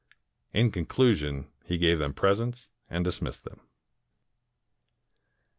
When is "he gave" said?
1.63-1.99